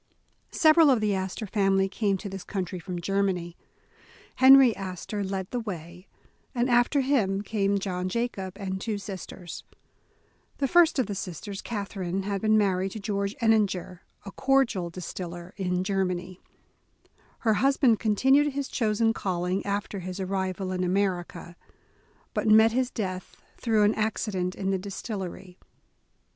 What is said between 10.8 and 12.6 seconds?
of the sisters, Catherine, had been